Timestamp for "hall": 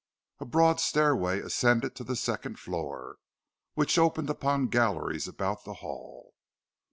5.75-6.33